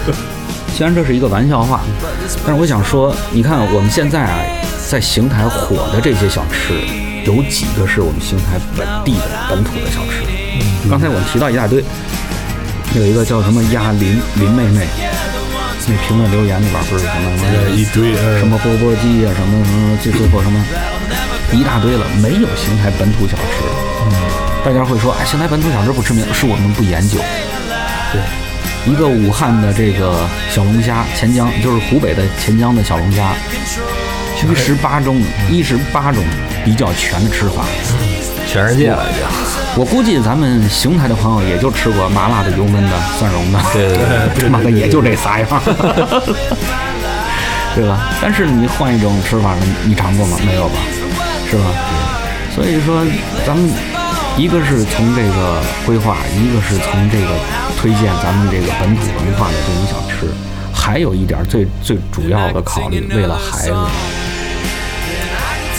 [0.75, 1.79] 虽然这是一个玩笑话，
[2.45, 4.39] 但是我想说，你看我们现在啊，
[4.89, 6.73] 在邢台火的这些小吃，
[7.23, 10.27] 有几个是我们邢台本地的本土的小吃？
[10.89, 11.81] 刚才我们提到一大堆，
[12.93, 14.85] 有一个叫什么鸭林林妹妹，
[15.87, 20.59] 那评论留言里边不是什么什么一堆嗯什么钵钵鸡啊、什么什么最最后什么
[21.53, 23.84] 一大堆了，没有邢台本土小吃。
[24.65, 27.19] 嗯，大家会说，哎，邢台本土小吃不知名，是我们不研究。
[28.11, 28.19] 对，
[28.91, 33.33] 一个武汉的这个小龙虾，钱江就是湖北的钱江的小龙虾，
[34.49, 36.23] 一十八种，一十八种
[36.63, 37.63] 比较全的吃法。
[38.47, 39.23] 全世界了已经。
[39.75, 43.97] 我估计咱们邢台的朋友也就吃过麻辣的、油焖的、蒜蓉的，对对
[44.33, 45.47] 对他妈的也就这仨样，
[47.75, 48.09] 对吧？
[48.21, 50.37] 但是你换一种吃法，你尝过吗？
[50.45, 50.75] 没有吧？
[51.51, 51.63] 是吧？
[52.55, 53.03] 所以说，
[53.45, 53.69] 咱们
[54.37, 57.27] 一个是从这个规划，一个是从这个
[57.77, 60.27] 推荐咱们这个本土文化的这种小吃，
[60.73, 63.73] 还有一点最最主要的考虑，为了孩子。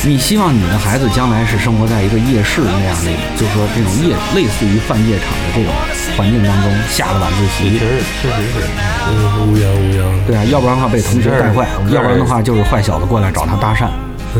[0.04, 5.70] 你希望你的孩子将来是生活在一个夜市那样的，就是说这种夜类似于饭夜场的这种
[6.16, 8.66] 环境当中，下了晚自习，确实确实是，
[9.08, 13.88] 嗯乌泱乌泱，对啊，要不然的话被同学带坏，要不然的话就是坏小子过来找他搭讪。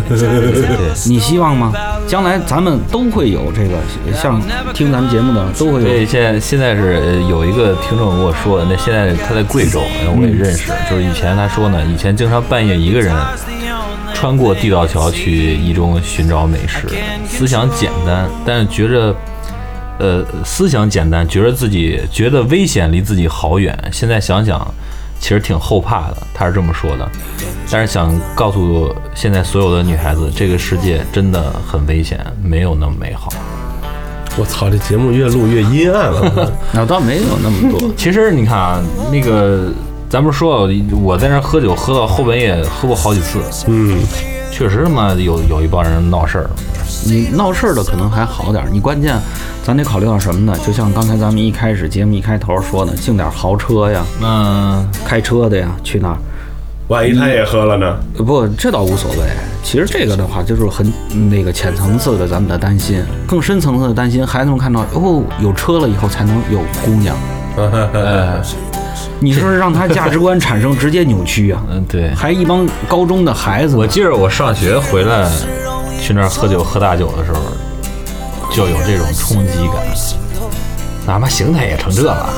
[0.09, 1.09] 对。
[1.09, 1.73] 你希望吗？
[2.07, 3.79] 将来咱们都会有这个，
[4.15, 4.41] 像
[4.73, 6.07] 听咱们节目的都会所以有。
[6.07, 13.15] 现在现在是有一个听众跟我说，那现在他在贵州，呃我也认识，就是以前他说呢，以前经常半夜一个人
[14.15, 16.87] 穿过地道桥去一中寻找美食，
[17.29, 19.15] 思想简单，但是觉着。
[19.99, 23.75] 呃，思想简单，觉得自己觉得危险离自己好远。
[23.91, 24.75] 现在想想，
[25.19, 26.17] 其实挺后怕的。
[26.35, 27.11] 他是这么说的，
[27.71, 33.33] 但是想告诉现在所有的女孩子，这个世界真的很危险，没有那么美好。
[34.39, 36.53] 我操，这节目越录越阴暗了。
[36.73, 37.91] 那倒没有那么多。
[37.97, 39.73] 其实你看啊，那个
[40.11, 40.69] 咱不是说
[41.03, 43.99] 我在那喝酒喝到后半夜，喝过好几次，嗯，
[44.51, 46.51] 确实他妈有有一帮人闹事儿。
[47.05, 49.17] 你闹事儿的可能还好点儿，你关键
[49.63, 50.57] 咱得考虑到什么呢？
[50.67, 56.17] 就像刚才咱们一开始节目一开头说的，净点豪车呀，嗯，开车的呀，去那儿。
[56.89, 57.97] 万一他也喝了呢？
[58.17, 59.19] 呃不，这倒无所谓。
[59.65, 67.17] 其实这个的话，就是很嗯那个浅层次的咱们的担心，更深层次的担心，孩子们看到哦有车了以后才能有姑娘，
[67.93, 68.41] 呃，
[69.19, 71.61] 你说让他价值观产生直接扭曲啊！
[71.73, 72.15] 嗯， 对。
[72.15, 75.29] 还一帮高中的孩子，我记着我上学回来
[76.07, 77.41] 去那儿喝酒喝大酒的时候，
[78.55, 79.83] 就有这种冲击感。
[81.05, 82.31] 哪怕邢台也成这了，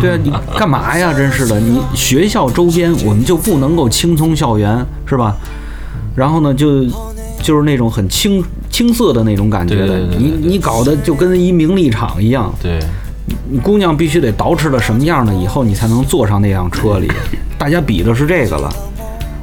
[0.00, 1.12] 对啊，你干嘛呀？
[1.12, 5.34] 真是的，你学校周边我们就不能够青葱校园是吧？
[6.14, 6.84] 然后呢，就
[7.42, 12.54] 就是那种很青青涩的那种感觉的，你你搞得就跟一名利场一样。
[12.62, 12.78] 对，
[13.50, 15.34] 你姑娘必须得捯饬的什么样呢？
[15.34, 17.10] 以后你才能坐上那辆车里。
[17.58, 18.72] 大家比的是这个了，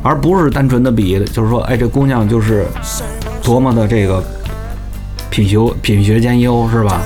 [0.02, 2.66] 而不是单纯的比，就是说，哎，这姑娘就是
[3.48, 4.22] 多么的这个
[5.30, 7.02] 品学品学兼优，是吧？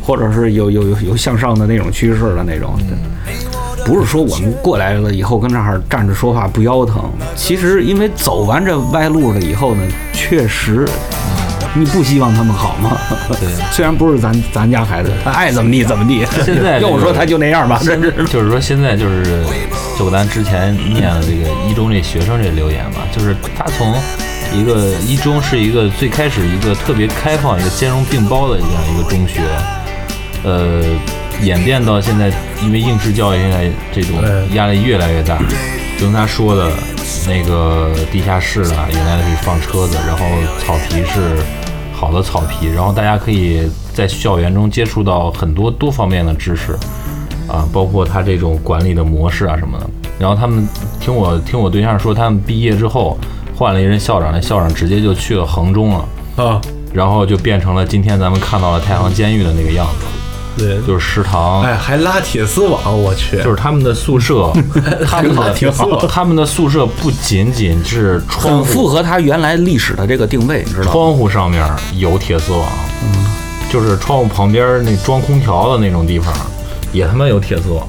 [0.00, 2.78] 或者是有有有有向上的那种趋势的那种。
[3.84, 10.86] 不是说我们过来了以后跟这儿站着说话不腰疼，其实因为走完这歪路了以后呢，确实
[11.74, 12.96] 你不希望他们好吗？
[13.40, 16.24] 对 虽然不是咱咱家孩子，他爱怎么地怎么地。
[16.44, 18.12] 现在 要我说他就那样吧，真是。
[18.26, 19.44] 就是说现在就是，
[19.98, 23.92] 就咱之前念的这个一中这学生这留言吧，就是他从
[24.52, 29.42] 一个一中是一个最开始一个特别开放、一个兼容并包的这样一个中学，
[30.42, 30.82] 呃，
[31.42, 32.30] 演变到现在，
[32.62, 34.16] 因为应试教育现在这种
[34.54, 35.38] 压力越来越大，
[35.98, 36.70] 就跟他说的
[37.26, 40.26] 那个地下室啊，原来可以放车子，然后
[40.58, 41.42] 草皮是
[41.92, 46.76] 好的草皮，然后大家可以在校园中接触到很多多方面的知识。
[47.48, 49.90] 啊，包括他这种管理的模式啊什么的。
[50.20, 50.68] 然后他们
[51.00, 53.18] 听我听我对象说，他们毕业之后
[53.60, 56.58] 换了一任校长，那校长直接就去了衡中了，啊，
[56.94, 59.86] 然后就变成了今天咱们看到了太行监狱的那个样
[60.56, 64.50] 子，对，就是食堂，哎，还拉铁丝网，我去，就是他们的宿舍，
[65.06, 70.92] 他们的挺好他们的宿舍不仅仅是窗户很符合他原来历史的这个定位，你知道吗？
[70.92, 71.62] 窗户上面
[71.98, 72.66] 有铁丝网，
[73.04, 73.26] 嗯，
[73.70, 76.32] 就是窗户旁边那装空调的那种地方，
[76.94, 77.86] 也他妈有铁丝网。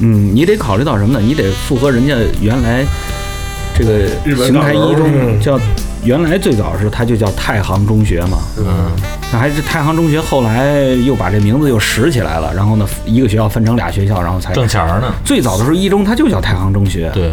[0.00, 1.20] 嗯，你得考虑到什么呢？
[1.20, 2.86] 你得符合人家原来
[3.78, 5.58] 这个邢台一中叫
[6.04, 8.90] 原来最早是它就叫太行中学嘛，嗯，
[9.32, 10.74] 那还是太行中学，后来
[11.06, 15.12] 又把这名字又拾起来了，然后呢，一个学校分成俩学校，然后才挣钱呢。
[15.24, 17.10] 最早的时候一中它就叫太行中学。
[17.12, 17.30] 对，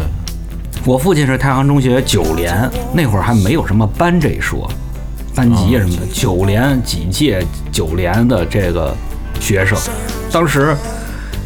[0.84, 4.70] 我父亲是太行中学九连，那会儿还没有什么班这一说，
[5.34, 8.94] 班级啊什么的，九连几届九连的这个
[9.40, 9.78] 学生，
[10.32, 10.76] 当时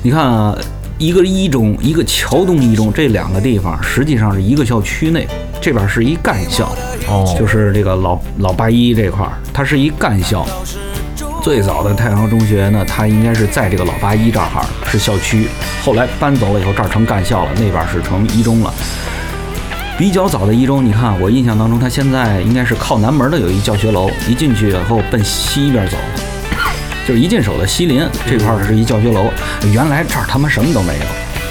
[0.02, 0.56] 你看啊，
[1.00, 5.26] 一个一中，一个桥东一中，这两个地方实际上是一个校区内，
[5.58, 6.70] 这边是一干校，
[7.08, 10.46] 哦，就是这个老老八一这块儿，它是一干校。
[11.42, 14.46] 最早的太阳中学呢，它应该是在这个老八一这儿
[14.84, 15.48] 是校区，
[15.82, 18.70] 后来搬走了以后，这儿成干校了，那边是成一中了。
[19.96, 25.96] 比较早的一中，你看我印象当中，它现在应该是靠南门的有一教学楼，一进去以后奔西边走，
[27.06, 29.30] 就是一进手的西林这块儿是一教学楼。
[29.72, 31.04] 原来这儿他妈什么都没有。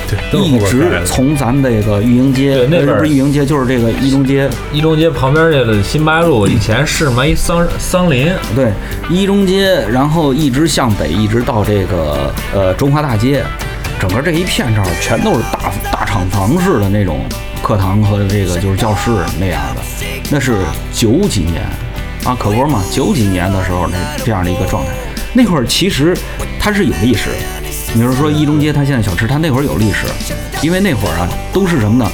[0.10, 8.72] 对，一直从咱们这个育英街，对那边呃不是育英街，就是这个一中街，一中街旁边这个新八路，以前是嘛一桑桑林，对，
[9.08, 13.44] 一中街，然后一直向北，一直到这个呃中华大街，
[14.00, 17.24] 整个这一片这儿全都是大大厂房式的那种
[17.62, 19.82] 课堂和这个就是教室那样的，
[20.32, 20.58] 那是
[20.92, 21.62] 九几年
[22.24, 24.92] 啊，可不是嘛，九几年的时候那这样的一个状态，
[25.34, 26.16] 那会儿其实
[26.60, 27.30] 它是有历史。
[27.94, 30.06] 你比如说一中街，它现在小吃，它那会儿有历史，
[30.62, 32.12] 因为那会儿啊都是什么呢？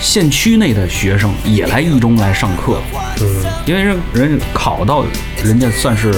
[0.00, 2.82] 县区内的学生也来一中来上课，
[3.20, 5.04] 嗯，因为人人考到
[5.42, 6.12] 人家算是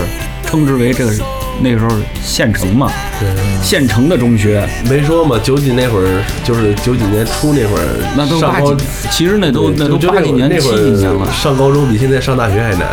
[0.45, 1.13] 称之为这个
[1.61, 1.91] 那个时候
[2.23, 3.29] 县城嘛，对，
[3.63, 7.85] 县城的中学，没说嘛，九几那会儿就是九几年初那会儿，
[8.17, 11.31] 那都上高八几，其实那都那都八几年、七那会儿几年了。
[11.33, 12.89] 上高中比现在上大学还难。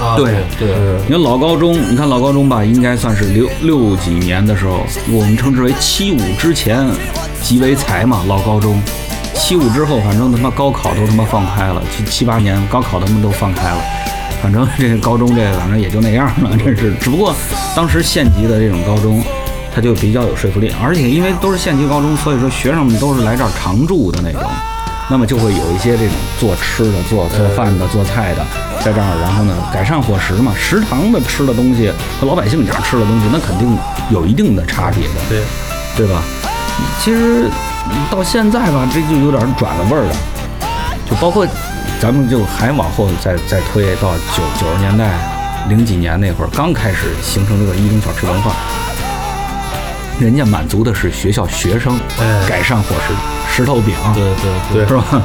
[0.00, 6.86] 啊对对，嗯，你看老高中，你看老高中吧，应该算是六六几年的时候，我们称之为七五之前
[7.40, 8.80] 即为才嘛，老高中。
[9.34, 13.82] 七五之后，反正他妈高考都他妈放开了，七七八年高考他们都放开了，
[14.44, 16.92] 反正这个高中这个反正也就那样了， 真是。
[17.00, 17.34] 只不过
[17.74, 19.24] 当时县级的这种高中，
[19.74, 24.42] 它就比较有说服力，而且因为都是县级高中，所以说学生们都是来这儿常住的那种，
[25.08, 28.44] 那么就会有一些这种做吃的、做做饭的、做菜的，
[28.84, 33.74] 在这儿，然后呢改善伙食嘛，食堂的吃的东西和老百姓家吃的东西，那肯定
[34.10, 35.14] 有一定的差别的。
[35.30, 35.40] 对，
[35.96, 36.22] 对吧？
[37.00, 37.48] 其实
[38.10, 40.14] 到现在吧，这就有点转了味儿了，
[41.08, 41.46] 就包括
[42.04, 45.14] 咱们就还往后再再推到九九十年代、
[45.70, 48.52] 零几年那会儿，刚开始形成这个一中小吃文化，
[50.20, 53.14] 人家满足的是学校学生哎改善伙食，
[53.50, 54.86] 石头饼，对对对。
[54.86, 55.22] 是吧？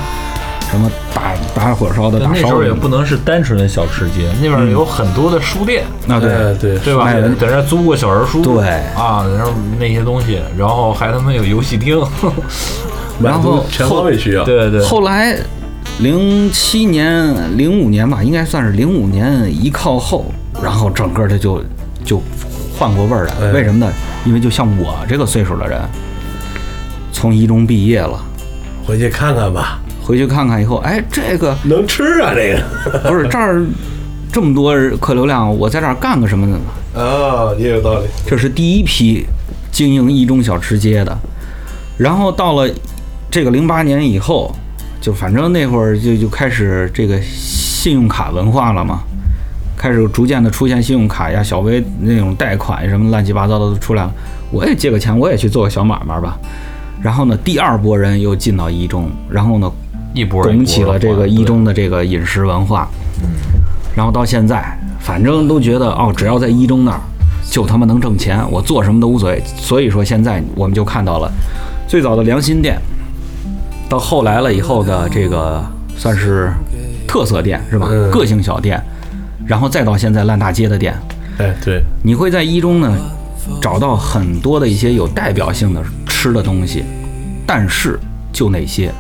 [0.72, 6.34] 什么打打火烧的、打那时候也，不能是单纯的小吃街，那边有很多的书店，啊对。
[6.34, 7.12] 哎对对吧？
[7.12, 8.66] 在那儿租过小人书，对
[8.96, 12.02] 啊，然后那些东西，然后还他妈有游戏厅，
[13.22, 14.46] 然后全方位需要。
[14.46, 15.36] 对对，后来，
[16.02, 20.32] 零七年、零五年吧，应该算是零五年一靠后，
[20.64, 21.62] 然后整个的就
[22.06, 22.22] 就
[22.78, 23.34] 换过味儿来。
[23.42, 23.92] 哎为什么呢？
[24.26, 25.78] 因为就像我这个岁数的人，
[27.12, 28.18] 从一中毕业了，
[28.86, 33.04] 回去看看吧，回去看看以后，哎，这个能吃啊这个。
[33.10, 33.62] 不是这儿
[34.32, 36.58] 这么多客流量，我在这儿干个什么呢？
[36.96, 38.06] 啊，也有道理。
[38.26, 39.26] 这是第一批
[39.70, 41.18] 经营一中小吃街的。
[41.98, 42.70] 然后到了
[43.30, 44.56] 这个零八年以后，
[45.02, 49.00] 就反正那会儿就就开始这个信用卡文化了嘛，
[49.78, 54.12] 开始逐渐的出现信用卡呀、小微那种贷款什么乱七八糟的都出来了。
[54.52, 56.38] 我也借个钱，我也去做个小买卖吧。
[57.02, 59.72] 然后呢，第二波人又进到一中，然后呢，
[60.14, 62.90] 一波拱起了这个一中的这个饮食文化。
[63.96, 67.00] 然后到现在，反正都觉得哦，只要在一中那儿，
[67.50, 69.42] 就他妈能挣钱，我做什么都无所谓。
[69.46, 71.32] 所以说现在我们就看到了
[71.88, 72.78] 最早的良心店，
[73.90, 75.62] 到后来了以后的这个
[75.98, 76.52] 算是
[77.08, 77.88] 特色店是吧？
[77.90, 78.12] 嗯。
[78.12, 78.80] 个性小店，
[79.48, 80.96] 然后再到现在烂大街的店，
[81.40, 82.96] 哎，对，你会在一中呢
[83.60, 86.84] 找到很多的一些有代表性的吃的东西，
[87.48, 88.00] 但是
[88.32, 88.92] 就那些，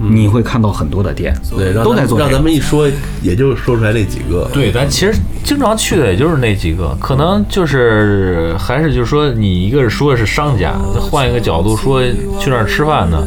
[0.00, 2.30] 你会看到很多的店，对，让都在做这个。
[2.30, 2.88] 咱们让咱们一说，
[3.22, 4.48] 也就说出来那几个。
[4.52, 12.00] 对，咱其实经常去的也就是那几个，可能就是还是就是说，你一个是说的是商家，换一个角度说，
[12.38, 13.26] 去那儿吃饭呢，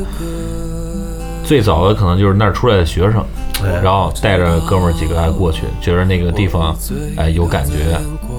[1.51, 3.21] 最早的可能就是那儿出来的学生，
[3.61, 6.73] 哎然后带着哥们儿几个还过去，觉得那个地方
[7.17, 7.91] 哎有感觉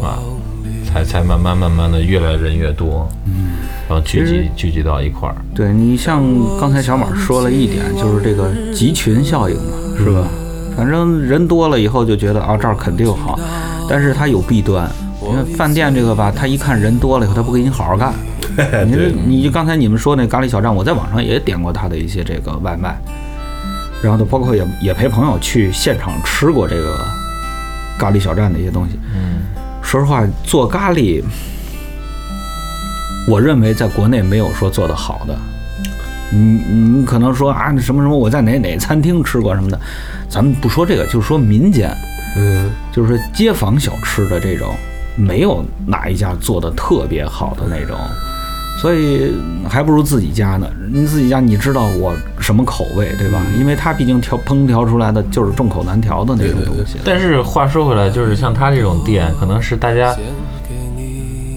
[0.03, 0.17] 啊，
[0.89, 3.51] 才才慢慢慢慢的越来人越多，嗯，
[3.87, 6.23] 然后聚集聚集到一块儿，对你像
[6.59, 10.27] 刚才小马说了一点，就是这个集群效应嘛，是吧？
[10.75, 13.39] 反正人多了以后就觉得啊这儿肯定好，
[13.87, 14.91] 但是它有弊端。
[15.25, 18.15] 因为饭店这个吧，他一看人多了以后，他不给你好好干。
[18.87, 22.97] 你这你就刚才你们说那咖喱小站，我在网上也点过他的一些这个外卖，
[24.03, 26.99] 然后呢，包括也也陪朋友去现场吃过这个
[27.99, 28.99] 咖喱小站的一些东西。
[29.15, 29.43] 嗯，
[29.83, 31.23] 说实话，做咖喱，
[33.27, 35.37] 我认为在国内没有说做得好的。
[36.35, 39.79] 你你可能说啊，什么什么，我在哪哪餐厅吃过什么的，
[40.31, 41.95] 咱们不说这个，就是说民间，
[42.37, 44.75] 嗯，就是说街坊小吃的这种，
[45.15, 47.99] 没有哪一家做的特别好的那种，
[48.83, 49.33] 所以
[49.69, 50.67] 还不如自己家呢。
[50.93, 53.41] 你自己家你知道我什么口味，对吧？
[53.57, 56.97] 因为它毕竟调烹调出来的就是众口难调的那种东西。
[57.05, 60.13] 但是话说回来，就是像他这种店，可能是大家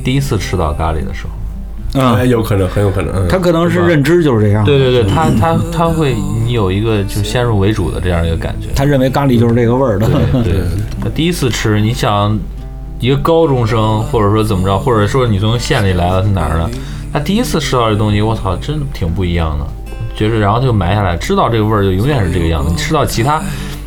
[0.04, 1.30] 第一次吃到咖喱的时候。
[1.98, 3.12] 嗯哎，，有可能，很有可能。
[3.16, 6.14] 嗯他可能是认知就是这样，对对对，他他他会
[6.46, 8.68] 你有一个就先入为主的这样一个感觉。
[8.76, 10.06] 他认为咖喱就是这个味儿的。
[10.44, 10.62] 对对，
[11.02, 12.38] 他第一次吃，你想
[13.00, 16.70] 一个高中生，或者说怎么着，或者说你从县里来了，是哪儿的？
[17.16, 19.66] 他第一次吃到这东西，我操，真的挺不一样的。
[20.14, 22.70] 觉着，然后就埋下来，知道这个味儿就永远是这个样子。
[22.70, 23.42] 你吃到其他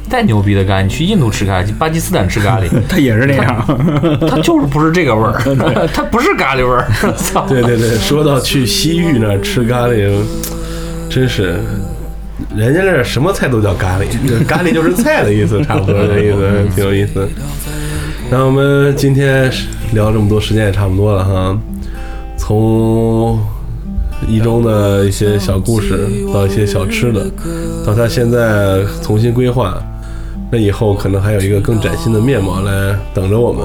[0.08, 3.62] 再牛逼的咖喱，你去印度吃咖喱，巴基斯坦吃咖喱， 它也是那样，
[4.26, 6.88] 它就是不是这个味儿， 它不是咖喱味儿。
[7.18, 7.44] 操！
[7.46, 10.10] 对对对，说到去西域那儿吃咖喱，
[11.10, 11.60] 真是，
[12.56, 17.28] 人家那儿什么菜都叫咖喱，这咖喱就是菜的意思，差不多这意思，挺有意思。
[18.30, 19.52] 那我们今天
[19.92, 21.58] 聊这么多，时间也差不多了哈，
[22.48, 23.38] 从
[24.26, 27.26] 一中的一些小故事到一些小吃的，
[27.84, 29.76] 到他现在重新规划。
[30.50, 33.62] 那以后可能还有一个更崭新的面貌来等着我们。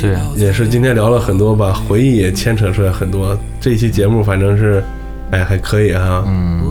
[0.00, 3.38] 对，也是今天聊了很多，把回忆也牵扯出来很多。
[3.60, 4.82] 这期节目反正是，
[5.30, 6.24] 哎，还可以哈。
[6.26, 6.62] 嗯。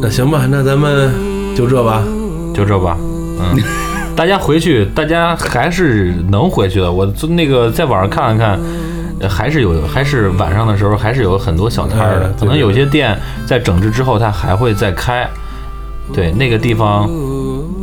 [0.00, 1.12] 那行吧，那咱们
[1.54, 2.02] 就这吧。
[2.54, 2.96] 就这吧。
[2.98, 3.60] 嗯，
[4.16, 6.90] 大家回去，大家还是能回去的。
[6.90, 8.58] 我就那个在网上看了看，呃
[9.26, 12.32] 还是有，还是晚上的时候还是有很多小摊儿的哎。
[12.38, 15.26] 可能有些店在整治之后，它还会再开。
[16.10, 17.06] 对，那个地方，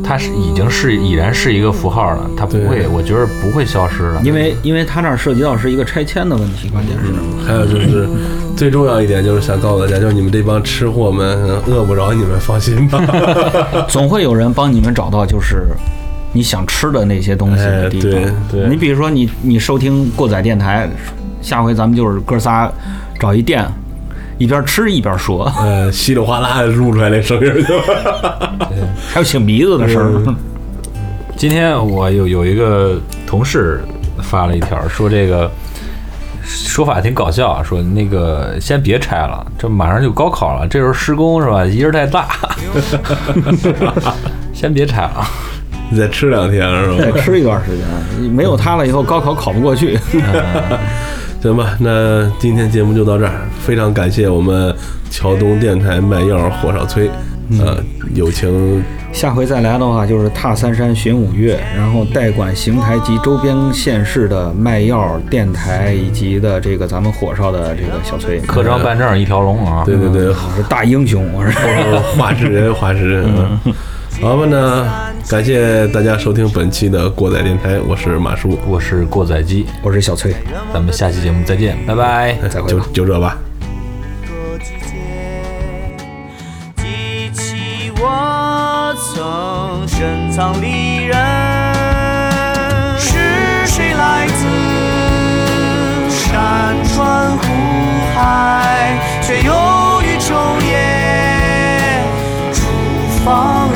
[0.04, 4.22] 它是已经是已然是一个符号了，它不会，我觉得不会消失的。
[4.24, 7.14] 因为因为它那儿涉及到是一个拆迁的问题，关键是。
[7.46, 8.10] 还有就是，
[8.58, 13.00] 最重要一点就是想告诉大家，就是你们这帮吃货们饿不着你们，放心吧。
[13.88, 15.68] 总会有人帮你们找到就是
[16.34, 18.10] 你想吃的那些东西的地方。
[18.10, 20.90] 哎对对你比如说你你收听过载电台，
[21.46, 22.68] 下回咱们就是哥仨
[23.20, 23.64] 找一店，
[24.40, 27.54] 一边吃一边说， 呃，稀里哗啦录出来那声音。
[29.14, 30.36] 还有擤鼻子的声儿。
[31.38, 33.80] 今天我有有一个同事
[34.24, 35.48] 发了一条，说这个
[36.44, 41.64] 说法挺搞笑啊，说那个先别拆了，这马上就高考了，这时候施工是吧？
[41.64, 42.28] 一人太大，
[44.52, 45.24] 先别拆了。
[45.92, 47.22] 你再吃两天是吧再？
[47.22, 47.86] 吃一段时间，
[48.32, 50.00] 没有它了以后高考考不过去。
[51.46, 54.74] 行吧，那今天节目就到这儿，非常感谢我们
[55.12, 57.08] 桥东电台卖药火烧崔，
[57.60, 57.78] 呃，
[58.16, 58.84] 友情
[59.14, 69.84] 下回再来的话，就是踏三山寻五岳，然后代管邢台及周边县市的卖药电台以及的这个咱们火烧的这个小崔，刻章办证一条龙啊！
[69.86, 71.56] 对对对，我是大英雄，我是。
[72.18, 73.24] 画事人，画事人。
[73.66, 73.74] 嗯，
[74.22, 80.34] 好吧，那感谢大家收听本期的过载电台，我是马叔，我是过载机，我是小崔，
[80.74, 82.34] 咱们下期节目再见，拜拜。
[82.42, 82.86] 就再会吧。
[82.92, 83.38] 就这吧。
[84.26, 84.96] 多季节，
[86.78, 91.16] 记起我曾深藏离人。
[92.98, 94.46] 是谁来自
[96.10, 97.44] 山川湖
[98.16, 99.52] 海，却又
[100.02, 100.34] 于昼
[100.66, 102.02] 夜
[102.54, 102.62] 逐
[103.24, 103.70] 放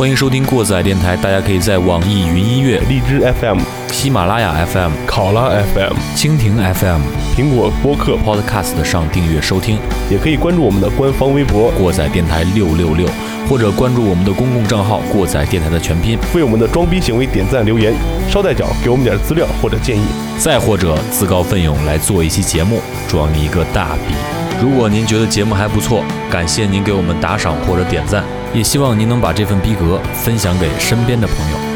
[0.00, 3.58] 欢迎收听过载电台，大家可以在网易云音乐、荔枝 FM、
[3.92, 7.02] 喜马拉雅 FM、考拉 FM、蜻蜓 FM、
[7.36, 9.78] 苹果播客 Podcast 上订阅收听。
[10.10, 13.06] 也可以关注我们的官方微博，过载电台六六六，
[13.46, 17.92] 或者关注我们的公共账号“过载电台”的全拼，为我们的装逼行为点赞留言，
[18.30, 20.04] 捎带脚给我们点资料或者建议。
[20.38, 24.14] 再或者自告奋勇来做一期节目，装一个大逼。
[24.62, 31.69] 如果您觉得节目还不错，感谢您给我们打赏或者点赞，也希望您能把这份逼格分享给身边的朋友。